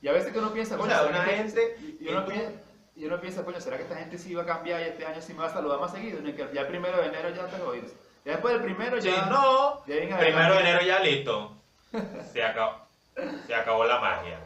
[0.00, 2.50] Y a veces que uno piensa, O sea, ¿será una gente y uno, piensa,
[2.96, 5.22] y uno piensa, coño, ¿será que esta gente sí va a cambiar y este año
[5.22, 6.18] sí me va a saludar más seguido?
[6.52, 7.92] Ya el primero de enero ya te jodiste.
[8.24, 9.26] Ya después del primero Sí, ya...
[9.26, 11.56] no, de ahí en primero de enero ya listo.
[12.32, 12.86] Se acabó,
[13.46, 14.38] se acabó la magia.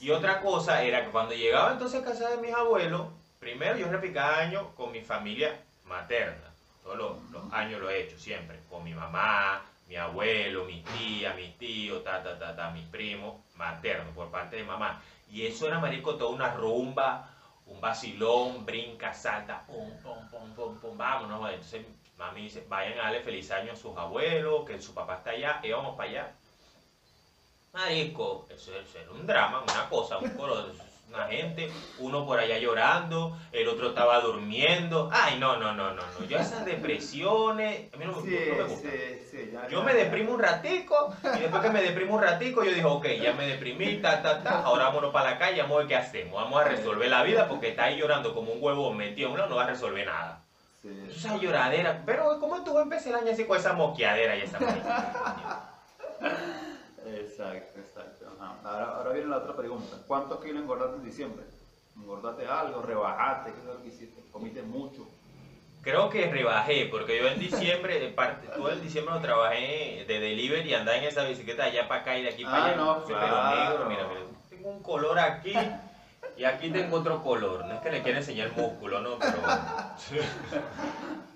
[0.00, 3.88] Y otra cosa era que cuando llegaba entonces a casa de mis abuelos, primero yo
[3.88, 6.52] repicaba año con mi familia materna.
[6.82, 8.60] Todos los, los años lo he hecho siempre.
[8.68, 13.36] Con mi mamá, mi abuelo, mis tías, mis tíos, ta, ta, ta, ta, mis primos
[13.56, 15.00] maternos por parte de mamá.
[15.30, 17.30] Y eso era, marico, toda una rumba,
[17.66, 20.25] un vacilón, brinca, salta, pum, pum,
[20.96, 21.48] vámonos.
[21.50, 21.82] Entonces
[22.16, 25.60] mami dice, vayan a darle feliz año a sus abuelos, que su papá está allá,
[25.62, 26.32] y vamos para allá.
[27.72, 30.64] Marico, eso, eso era un drama, una cosa, un coro,
[31.08, 35.10] una gente, uno por allá llorando, el otro estaba durmiendo.
[35.12, 36.24] Ay, no, no, no, no, no.
[36.26, 38.90] Yo esas depresiones, a mí no, me- Sí, no me gustan.
[38.92, 40.04] sí, sí, ya, Yo ya, me ya.
[40.04, 43.46] deprimo un ratico y después que me deprimo un ratico yo digo, ok, ya me
[43.46, 46.58] deprimí, ta, ta, ta, ahora vámonos para la calle, vamos a ver qué hacemos, vamos
[46.58, 49.64] a resolver la vida porque está ahí llorando como un huevo metido uno, no va
[49.64, 50.45] a resolver nada.
[50.86, 51.06] Sí.
[51.10, 54.58] Esa lloradera, pero ¿cómo tú empecé el año así con esa moqueadera y esa?
[57.06, 58.26] Exacto, exacto.
[58.40, 58.54] Ajá.
[58.64, 59.96] Ahora, ahora viene la otra pregunta.
[60.06, 61.44] ¿Cuántos kilos engordaste en diciembre?
[61.96, 62.82] ¿Engordaste algo?
[62.82, 63.52] ¿Rebajaste?
[63.52, 64.22] ¿Qué es lo que hiciste?
[64.32, 65.06] ¿Comiste mucho?
[65.82, 70.68] Creo que rebajé, porque yo en diciembre, parte, todo el diciembre lo trabajé de delivery
[70.70, 72.76] y andaba en esa bicicleta allá para acá y de aquí Ah, para allá.
[72.76, 73.70] no, claro.
[73.70, 74.20] Negro, mira, mira,
[74.50, 75.54] tengo un color aquí
[76.36, 77.64] y aquí tengo otro color.
[77.64, 79.38] No es que le quiera enseñar músculo, no, pero...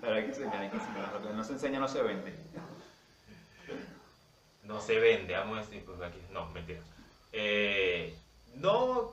[0.01, 1.13] Pero hay que enseñar, hay que enseñar.
[1.13, 2.35] Lo que no se enseña no se vende.
[4.63, 6.79] No se vende, vamos a decir, pues aquí, no, mentira.
[7.31, 8.17] Eh,
[8.55, 9.11] no,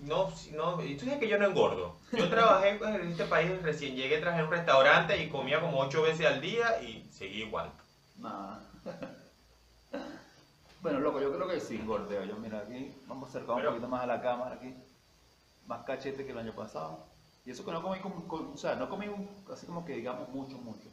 [0.00, 1.96] no, no, y tú sabes que yo no engordo.
[2.10, 6.02] Yo trabajé en este país, recién llegué, trabajé en un restaurante y comía como ocho
[6.02, 7.70] veces al día y seguí igual.
[8.18, 8.60] Nada.
[10.82, 12.24] Bueno, loco, yo creo que sí, gordeo.
[12.24, 14.74] Yo, mira, aquí vamos a acercar un poquito más a la cámara, aquí.
[15.66, 16.98] Más cachete que el año pasado.
[17.44, 19.94] Y eso que no comí, como- con- o sea, no comí un- así como que
[19.94, 20.88] digamos mucho, mucho.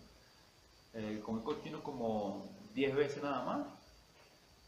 [0.93, 3.67] Eh, comí cochino como 10 veces nada más.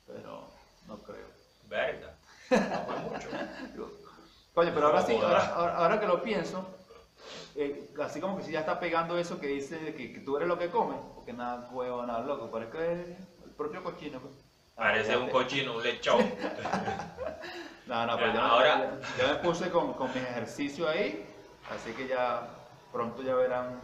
[0.07, 0.43] Pero
[0.87, 1.27] no creo.
[1.69, 2.15] Verga,
[2.49, 3.29] no fue mucho.
[4.55, 6.65] Oye, pero ahora sí, ahora, ahora- ahora que lo pienso,
[7.55, 10.47] eh, así como que si ya está pegando eso que dice que, que tú eres
[10.49, 13.07] lo que comes, porque nada huevo, nada loco, parece que es
[13.45, 14.19] el propio cochino.
[14.19, 14.33] pues.
[14.81, 16.19] Parece un cochino, un lechón.
[17.87, 21.25] No, no, pero yo, Ahora- ya, ya me puse con, con mis ejercicios ahí,
[21.75, 22.47] así que ya
[22.91, 23.81] pronto ya verán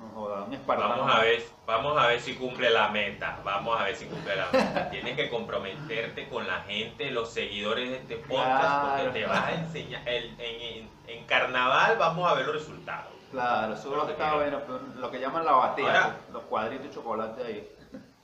[0.00, 0.66] no joda, un.
[0.66, 3.38] Vamos a ver, vamos a ver si cumple la meta.
[3.44, 4.88] Vamos a ver si cumple la meta.
[4.90, 8.88] Tienes que comprometerte con la gente, los seguidores de este podcast, Claro.
[9.04, 10.08] porque te vas a enseñar.
[10.08, 10.88] el- en,
[11.26, 13.12] carnaval vamos a ver los resultados.
[13.30, 14.60] Claro, eso Lo que está bueno,
[14.96, 15.52] lo que llaman la
[15.82, 17.68] Ahora- pues, los cuadritos de chocolate ahí.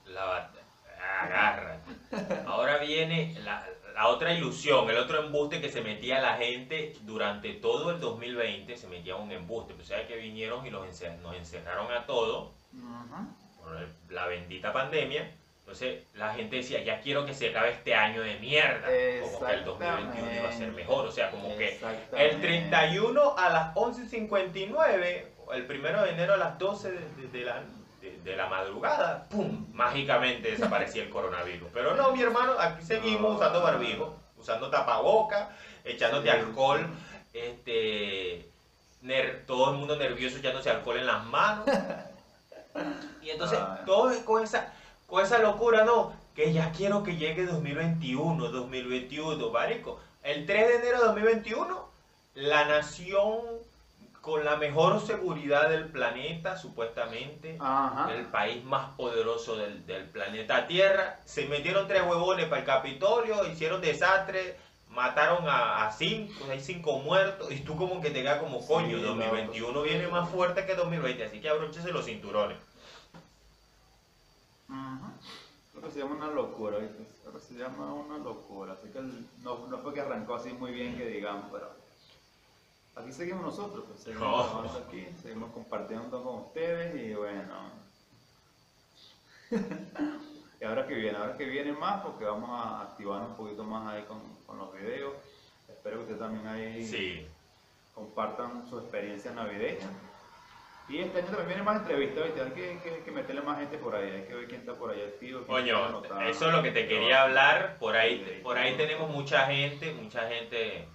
[0.05, 0.25] La
[1.25, 1.77] agarra.
[2.45, 7.53] Ahora viene la, la otra ilusión, el otro embuste que se metía la gente durante
[7.53, 9.73] todo el 2020, se metía un embuste.
[9.73, 12.51] Pues sabes que vinieron y los encer- nos encerraron a todos
[13.63, 15.31] por el- la bendita pandemia.
[15.59, 18.87] Entonces la gente decía, ya quiero que se acabe este año de mierda.
[19.23, 21.07] Como que el 2021 iba a ser mejor.
[21.07, 21.79] O sea, como que
[22.17, 27.27] el 31 a las 11.59, o el 1 de enero a las 12 de, de-
[27.39, 27.63] de la,
[28.23, 29.65] de, la madrugada, ¡pum!
[29.73, 31.69] Mágicamente desaparecía el coronavirus.
[31.73, 35.49] Pero no, mi hermano, aquí seguimos usando barbijo, usando tapaboca,
[35.83, 36.87] echándote alcohol,
[37.33, 38.45] este,
[39.45, 41.65] todo el mundo nervioso echándose alcohol en las manos.
[43.21, 43.81] Y entonces, Ah.
[43.85, 44.73] todo es con esa,
[45.07, 46.13] con esa locura, ¿no?
[46.35, 49.99] Que ya quiero que llegue 2021, 2021, marico.
[50.23, 51.89] El 3 de enero de 2021,
[52.33, 53.39] la nación
[54.25, 58.11] con la mejor seguridad del planeta, supuestamente, Ajá.
[58.11, 63.45] el país más poderoso del, del planeta Tierra, se metieron tres huevones para el Capitolio,
[63.45, 64.57] hicieron desastre,
[64.89, 68.97] mataron a, a cinco, hay cinco muertos, y tú como que te quedas como coño,
[68.97, 69.09] loco.
[69.09, 72.57] 2021 viene más fuerte que 2020, así que abróchese los cinturones.
[75.75, 77.05] Lo que se llama una locura, ¿viste?
[77.47, 78.73] Se llama una locura.
[78.73, 81.69] Así que el- no, no fue que arrancó así muy bien que digamos, pero
[82.95, 87.85] aquí seguimos nosotros, pues, seguimos grabando aquí, seguimos compartiendo con ustedes y bueno.
[90.61, 93.93] y ahora que viene, ahora que viene más porque vamos a activar un poquito más
[93.93, 95.13] ahí con, con los videos.
[95.69, 97.27] Espero que ustedes también ahí Sí,
[97.93, 99.87] compartan su experiencia navideña.
[100.87, 102.41] Y este año también viene más entrevistas, ¿viste?
[102.43, 104.91] Hay que, que- que meterle más gente por ahí, hay que ver quién está por
[104.91, 105.41] ahí activo.
[105.47, 109.93] coño, eso es lo que te quería hablar, por ahí, por ahí tenemos mucha gente,
[109.95, 110.87] mucha gente,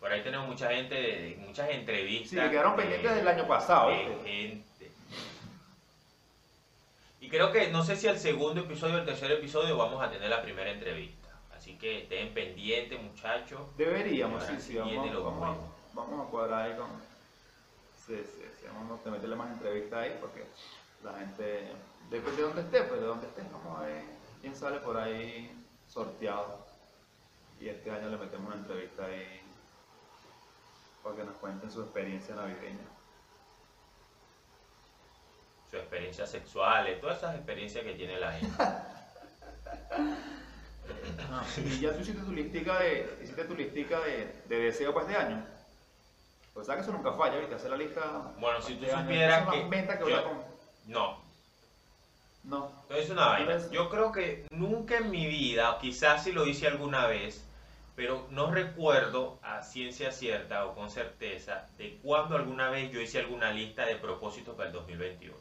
[0.00, 2.30] por ahí tenemos mucha gente, muchas entrevistas.
[2.30, 4.90] Sí, me quedaron de- pendientes del año pasado, de gente.
[7.20, 10.10] Y creo que, no sé si el segundo episodio o el tercer episodio vamos a
[10.10, 11.28] tener la primera entrevista.
[11.54, 13.60] Así que estén pendientes, muchachos.
[13.76, 16.88] Deberíamos, sí, sí, vamos, vamos, a, vamos a cuadrar ahí con...
[18.06, 20.44] Sí, sí, sí, vamos a meterle más entrevistas ahí porque
[21.04, 21.72] la gente,
[22.08, 24.02] depende de donde esté, pues de donde esté, vamos a ver
[24.40, 25.52] quién sale por ahí
[25.88, 26.66] sorteado.
[27.60, 29.39] Y este año le metemos una entrevista ahí
[31.02, 32.84] para que nos cuenten su experiencia navideña.
[35.70, 38.56] Sus experiencias sexuales, todas esas experiencias que tiene la gente.
[41.32, 45.06] Ah, y ya tú hiciste tu listica de, hiciste tu listica de, de deseo para
[45.06, 45.44] este año.
[46.52, 47.54] Pues sabes que eso nunca falla, ¿viste?
[47.54, 48.32] Hacer la lista.
[48.40, 50.42] Bueno, si tú este supieras que que yo-
[50.86, 51.22] No,
[52.42, 52.72] No.
[52.90, 53.52] es una vaina.
[53.52, 57.44] Entonces- Yo creo que nunca en mi vida, quizás si lo hice alguna vez,
[58.00, 63.18] pero no recuerdo a ciencia cierta o con certeza de cuándo alguna vez yo hice
[63.18, 65.36] alguna lista de propósitos para el 2021.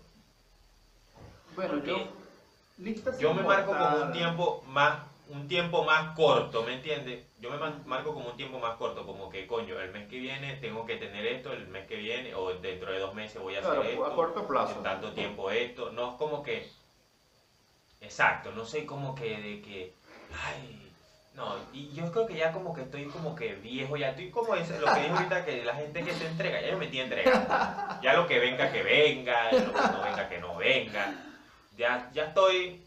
[1.55, 2.07] Bueno, Porque yo.
[2.79, 7.23] Lista Yo me marco como un tiempo más un tiempo más corto, ¿me entiendes?
[7.39, 10.57] Yo me marco como un tiempo más corto, como que coño, el mes que viene
[10.57, 13.61] tengo que tener esto, el mes que viene o dentro de dos meses voy a
[13.61, 14.75] Claro, hacer a esto, corto plazo.
[14.75, 16.67] en tanto tiempo esto, no es como que
[18.01, 19.93] exacto, no sé como que de que
[20.45, 20.78] ay,
[21.39, 24.56] No, y yo creo que ya como que estoy como que viejo, ya estoy como
[24.56, 26.99] eso, lo que dijo ahorita, que la gente que se entrega, ya yo me estoy
[26.99, 27.56] entregando.
[28.02, 31.13] Ya lo que venga, que venga, lo que no venga, que no venga.
[31.78, 32.84] Ya, ya estoy...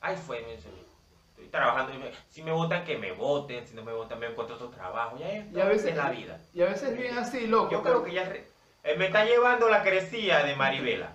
[0.00, 1.92] Ay, fue, me- estoy trabajando.
[2.28, 5.16] Si me votan, que me voten, si no me votan, me encuentro otro trabajo.
[5.18, 6.40] Ya es Y a veces en la vida.
[6.52, 7.70] Y a veces es bien así, loco.
[7.70, 11.12] Yo creo que ya eh, me está llevando la crecía de Maribela.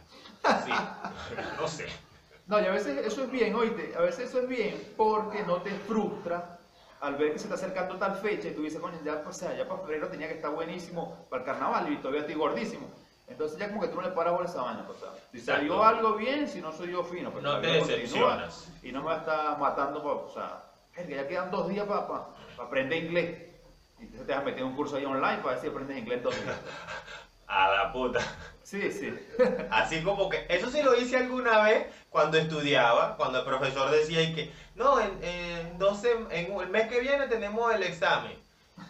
[0.64, 0.72] Sí,
[1.60, 1.88] no sé.
[2.48, 5.62] No, y a veces eso es bien, oíste, a veces eso es bien porque no
[5.62, 6.60] te frustra
[7.02, 9.56] al ver que se está acercando tal fecha y tú dices, coño, ya, o sea,
[9.56, 12.88] ya para febrero tenía que estar buenísimo para el carnaval y todavía estoy gordísimo.
[13.28, 15.10] Entonces ya como que tú no le paras bola a esa vaina, pues, o sea,
[15.32, 18.72] si salió algo bien, si no soy yo fino, pues No te decepcionas.
[18.84, 20.64] Y no me va a estar matando, pa- o sea,
[20.96, 22.28] es que ya quedan dos días para
[22.60, 23.42] aprender inglés.
[24.00, 26.22] Y entonces te vas a meter un curso ahí online para ver si aprendes inglés
[26.22, 26.56] dos días.
[27.48, 28.20] A la puta.
[28.66, 29.14] Sí, sí.
[29.70, 34.24] Así como que, eso sí lo hice alguna vez cuando estudiaba, cuando el profesor decía
[34.24, 38.36] y que, no, en, en 12, en el mes que viene tenemos el examen.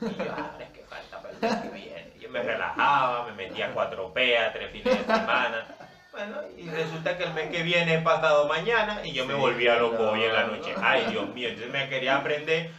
[0.01, 2.13] Y yo, ah, es que falta para el mes que viene.
[2.21, 5.67] Yo me relajaba, me metía cuatro peas, tres fines de semana.
[6.13, 9.39] Bueno, y resulta que el mes que viene es pasado mañana y yo me Sí,
[9.41, 10.73] volvía loco hoy en la noche.
[10.81, 12.71] Ay, Dios mío, entonces me quería aprender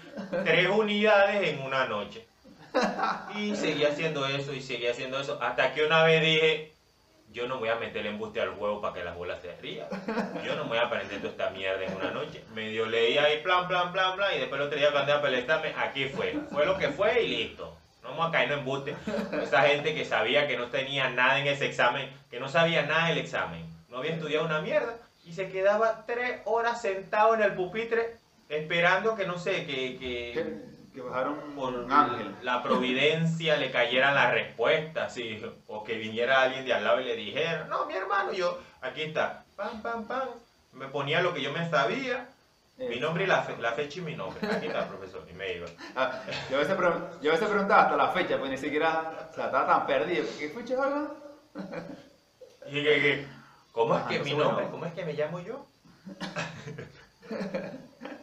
[0.44, 2.26] tres unidades en una noche.
[3.34, 5.38] Y seguía haciendo eso y seguía haciendo eso.
[5.42, 6.75] Hasta que una vez dije,
[7.36, 9.86] yo no voy a meter embuste al huevo para que las bolas se rían.
[10.42, 12.42] Yo no voy a aprender toda esta mierda en una noche.
[12.54, 15.74] Medio leía ahí, plan, plan, plan, plan, y después el otro día para el examen,
[15.76, 16.34] aquí fue.
[16.50, 17.76] Fue lo que fue y listo.
[18.02, 18.96] No vamos a caer en embuste.
[19.42, 23.08] Esa gente que sabía que no tenía nada en ese examen, que no sabía nada
[23.08, 24.96] del examen, no había estudiado una mierda,
[25.26, 28.16] y se quedaba tres horas sentado en el pupitre
[28.48, 29.98] esperando que, no sé, que...
[29.98, 32.34] que Que, bajaron por un ángel.
[32.42, 37.04] la providencia le cayeran las respuestas, sí, o que viniera alguien de al lado y
[37.04, 40.28] le dijera, no, mi hermano, yo, aquí está, pam, pam, pam,
[40.72, 42.26] me ponía lo que yo me sabía,
[42.78, 45.52] mi nombre y la, fe- la fecha y mi nombre, aquí está, profesor, y me
[45.52, 45.66] iba.
[45.94, 46.18] Ah,
[46.50, 49.34] yo, a veces pregun- yo a veces preguntaba hasta la fecha, pues ni siquiera, o
[49.34, 50.24] sea, estaba tan perdido.
[50.38, 50.48] ¿Qué?
[52.68, 53.26] Y que, que,
[53.70, 54.50] ¿cómo es que mi entonces, bueno.
[54.50, 55.66] nombre, cómo es que me llamo yo?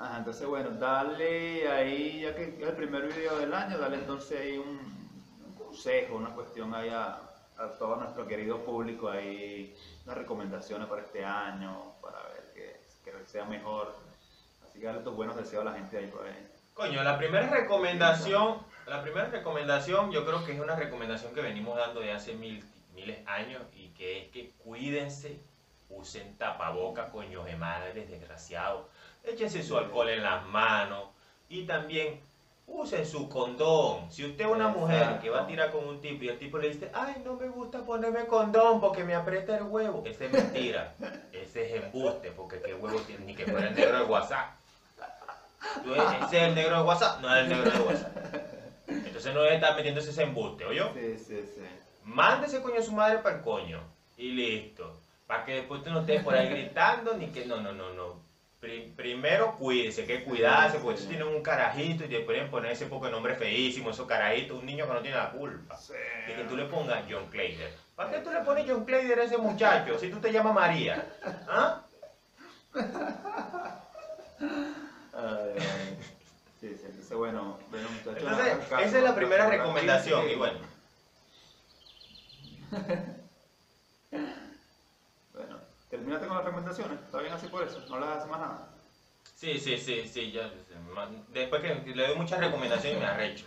[0.00, 4.40] Ajá, entonces bueno, dale ahí, ya que es el primer video del año, dale entonces
[4.40, 7.20] ahí un, consejo, una cuestión ahí a,
[7.58, 13.26] a todo nuestro querido público ahí, unas recomendaciones para este año, para ver que, que
[13.26, 13.94] sea mejor.
[14.64, 16.48] Así que dale tus buenos deseos a la gente ahí por ahí.
[16.72, 21.76] Coño, la primera recomendación, la primera recomendación yo creo que es una recomendación que venimos
[21.76, 25.38] dando de hace mil, miles años y que es que cuídense,
[25.90, 28.86] usen tapabocas, coño de madres, desgraciados,
[29.30, 31.04] échense su alcohol en las manos
[31.48, 32.20] y también
[32.66, 34.10] usen su condón.
[34.10, 36.58] Si usted es una mujer que va a tirar con un tipo y el tipo
[36.58, 40.32] le dice, ay, no me gusta ponerme condón porque me aprieta el huevo, esa es
[40.32, 40.94] mentira,
[41.32, 44.54] ese es embuste, porque qué huevo tiene, ni que fuera el negro de WhatsApp.
[46.24, 48.16] Ese es el negro de WhatsApp, no es el negro de WhatsApp.
[48.88, 50.92] Entonces no debe estar metiéndose ese embuste, ¿oyó?
[50.94, 51.62] Sí, sí, sí.
[52.04, 53.80] Mándese coño a su madre para el coño.
[54.16, 54.98] Y listo.
[55.26, 58.29] Para que después tú no estés por ahí gritando ni que no, no, no, no.
[58.60, 62.84] Pri- primero cuídese, que cuidarse, porque si tienen un carajito y te pueden poner ese
[62.86, 65.78] poco de nombre feísimo, esos carajitos, un niño que no tiene la culpa.
[65.78, 65.94] Sí.
[65.94, 67.72] De que tú le pongas John Clayder.
[67.96, 71.06] ¿Para qué tú le pones John Clayder a ese muchacho si tú te llamas María?
[71.48, 71.80] ¿Ah?
[75.14, 75.54] Ay.
[76.60, 77.56] Sí, sí, entonces bueno.
[77.72, 78.22] Entonces,
[78.84, 80.28] esa es la primera recomendación.
[80.28, 80.58] Y Bueno,
[86.18, 88.68] terminaste con las recomendaciones, está bien así por eso, no las haces más nada.
[89.36, 90.32] sí, sí, sí, sí.
[90.32, 90.50] Ya,
[91.28, 93.46] después que le doy muchas recomendaciones me arrecho.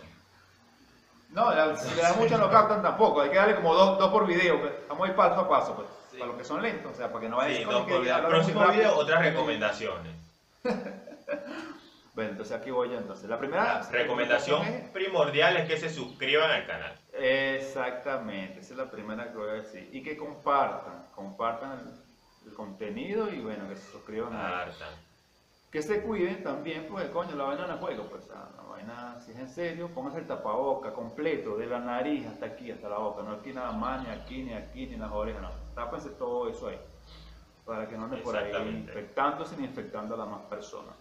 [1.30, 4.10] No, la- si le das mucho no captan tampoco, hay que darle como dos, dos
[4.10, 4.72] por video, pues.
[4.88, 5.88] vamos a ir paso a paso, pues.
[6.12, 6.18] Sí.
[6.18, 8.08] para los que son lentos, o sea, para que no vayan Sí, que por muy
[8.28, 10.14] próximo video otras recomendaciones.
[12.14, 13.28] Bueno, entonces aquí voy yo entonces.
[13.28, 16.96] La primera La recomendación es- primordial es que se suscriban al canal.
[17.12, 19.88] Exactamente, esa es la primera que voy a decir.
[19.92, 22.03] Y que compartan, compartan el,
[22.46, 24.66] el contenido y bueno, que se suscriban a.
[25.70, 29.32] Que se cuiden también, pues coño, la vaina no es juego, pues la vaina, si
[29.32, 33.24] es en serio, póngase el tapaboca completo, de la nariz hasta aquí, hasta la boca,
[33.24, 35.50] no aquí nada más, ni aquí, ni aquí, ni en las orejas, no.
[35.74, 36.78] Tápense todo eso ahí,
[37.66, 40.94] para que no anden por ahí infectándose ni infectando a las más personas.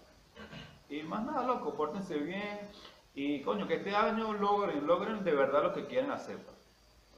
[0.90, 2.68] Y más nada, loco, pórtense bien
[3.14, 6.38] y coño, que este año logren, logren de verdad lo que quieren hacer.
[6.38, 6.58] pues.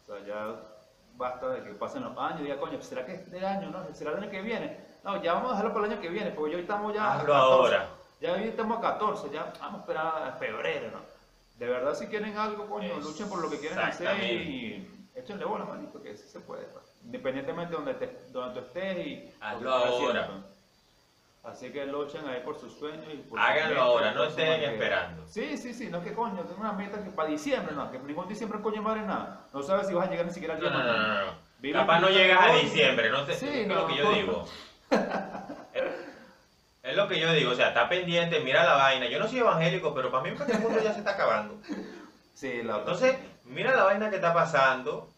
[0.03, 0.74] O sea, ya
[1.17, 3.83] basta de que pasen los años y diga, coño, ¿será que este año, no?
[3.93, 4.79] ¿Será el año que viene?
[5.03, 7.33] No, ya vamos a dejarlo para el año que viene, porque hoy estamos ya Hazlo
[7.33, 7.41] 14.
[7.75, 7.89] ahora.
[8.21, 10.99] Ya hoy estamos a 14, ya vamos a esperar a febrero, ¿no?
[11.57, 15.65] De verdad, si quieren algo, coño, luchen por lo que quieren hacer y échenle bola,
[15.65, 16.63] manito, que sí se puede.
[16.65, 16.85] pues.
[17.03, 19.33] Independientemente de donde, te- donde tú estés y...
[19.39, 19.89] Hazlo ahora.
[20.21, 20.54] haciendo, pues.
[21.45, 25.27] Así que luchen ahí por sus sueños y por Háganlo ahora, no estén esperando.
[25.27, 27.99] Sí, sí, sí, no es que coño, tengo una meta que para diciembre, no, que
[27.99, 29.47] ningún diciembre coño madre nada.
[29.53, 31.45] No sabes si vas a llegar ni siquiera al día no, no, no, no.
[31.73, 34.45] Capaz no llegas a diciembre, no sé, Sí, es no, lo que yo digo.
[36.85, 39.09] Es lo que yo digo, o sea, está pendiente, mira la vaina.
[39.09, 41.59] Yo no soy evangélico, pero para mí el mundo ya se está acabando.
[42.35, 45.09] Sí, la Entonces, mira la vaina que está pasando,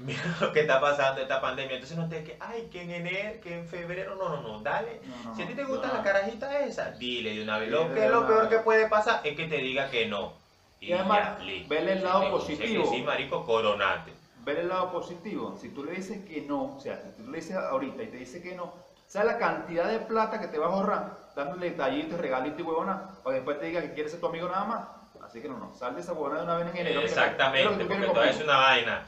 [0.00, 1.74] mira lo que está pasando esta pandemia.
[1.74, 5.00] Entonces no te que, ay, que en enero, que en febrero, no, no, no, dale.
[5.04, 5.94] No, no, Si a ti te no, gusta no.
[5.94, 7.68] la carajita esa, dile de una vez.
[7.70, 10.32] Lo que lo peor que puede pasar es que te diga que no.
[10.80, 11.68] Y además, ya, listo.
[11.68, 12.84] vele el lado positivo.
[12.90, 14.12] Que sí, marico, coronate.
[14.44, 15.56] ver el lado positivo.
[15.60, 18.16] Si tú le dices que no, o sea, si tú le dices ahorita y te
[18.16, 18.72] dice que no,
[19.06, 23.10] ¿sabes la cantidad de plata que te vas a ahorrar dándole detallitos, regalitos y huevona?
[23.24, 24.88] O después te diga que quieres ser tu amigo nada más.
[25.22, 27.02] Así que no, no, sal de esa huevona de una vez en enero.
[27.02, 29.06] Exactamente, ¿Qué es lo que porque todo es una vaina.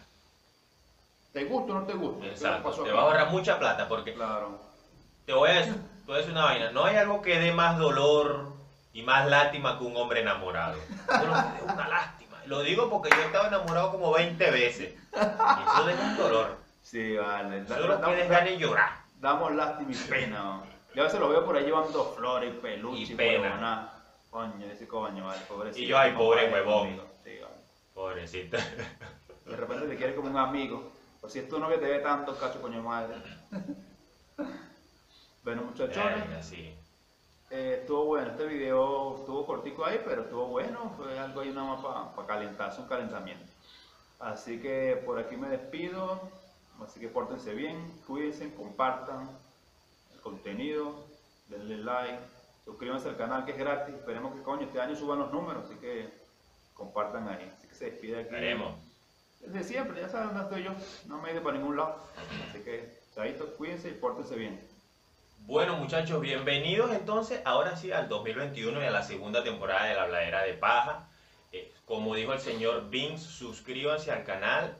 [1.32, 2.20] ¿Te gusta o no te gusta?
[2.20, 2.70] ¿Qué es lo Exacto.
[2.70, 4.58] pasó Te vas a ahorrar mucha plata porque Claro.
[5.26, 6.70] te voy a decir, te voy a decir una vaina.
[6.72, 8.52] No hay algo que dé más dolor
[8.92, 10.74] y más lástima que un hombre enamorado.
[10.76, 12.36] Eso lo que dé una lástima.
[12.46, 14.94] Lo digo porque yo he estado enamorado como 20 veces.
[15.14, 16.56] Y eso deja un dolor.
[16.82, 17.66] Sí, vale.
[17.66, 18.90] Solo da- puedes ganar y llorar.
[19.20, 20.38] Damos lástima y pena.
[20.42, 20.62] ¿no?
[20.94, 23.88] Yo a veces lo veo por ahí llevando flores, peluches Y y pena.
[24.30, 25.84] Coño, ese coño, vale, pobrecito.
[25.84, 27.00] Y yo, ay, pobre huevón.
[27.24, 27.54] Sí, vale.
[27.94, 28.58] Pobrecita.
[29.46, 30.90] De repente te quiere como un amigo.
[31.22, 33.14] O si es tu novia te ve tanto, cacho coño madre.
[35.44, 36.74] bueno, muchachones, sí.
[37.50, 38.32] eh, estuvo bueno.
[38.32, 40.92] Este video estuvo cortico ahí, pero estuvo bueno.
[40.96, 43.44] Fue algo ahí nada más para calentarse, un calentamiento.
[44.18, 46.20] Así que por aquí me despido.
[46.84, 49.30] Así que pórtense bien, cuídense, compartan
[50.12, 51.06] el contenido,
[51.48, 52.18] denle like,
[52.64, 53.94] suscríbanse al canal que es gratis.
[53.94, 56.12] Esperemos que coño este año suban los números, así que
[56.74, 57.52] compartan ahí.
[57.56, 58.30] Así que se despide aquí.
[58.30, 58.74] Veremos.
[59.42, 60.70] Desde siempre, ya saben dónde estoy yo.
[61.06, 61.98] No me he ido para ningún lado.
[62.48, 64.60] Así que, chavito, cuídense y pórtense bien.
[65.44, 70.04] Bueno muchachos, bienvenidos entonces ahora sí al 2021 y a la segunda temporada de la
[70.04, 71.08] Habladera de Paja.
[71.50, 74.76] Eh, como dijo el señor Vince, suscríbanse al canal,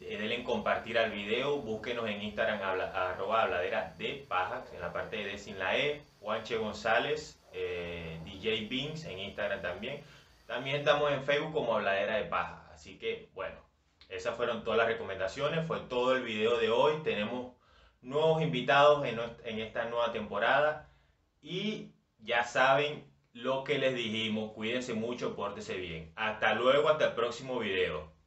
[0.00, 4.80] eh, denle en compartir al video, búsquenos en Instagram habla- arroba habladera de paja, en
[4.80, 10.00] la parte de D sin la E, Juanche González, eh, DJ Vince en Instagram también.
[10.46, 12.64] También estamos en Facebook como habladera de paja.
[12.72, 13.56] Así que bueno,
[14.08, 17.02] esas fueron todas las recomendaciones, fue todo el video de hoy.
[17.02, 17.54] Tenemos
[18.00, 20.90] nuevos invitados en, esta nueva temporada
[21.40, 26.12] y ya saben lo que les dijimos, cuídense mucho, pórtense bien.
[26.16, 28.17] Hasta luego, hasta el próximo video.